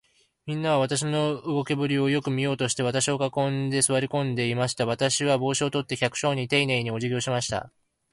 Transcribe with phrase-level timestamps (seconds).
[0.47, 4.87] みんなは、私の動きぶりをよく見ようとして、私を囲んで、坐り込んでしまいました。
[4.87, 7.71] 私は帽子を取って、百姓にていねいに、おじぎをしました。